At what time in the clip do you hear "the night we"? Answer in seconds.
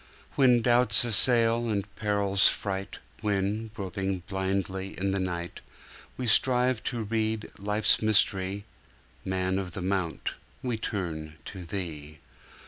5.11-6.25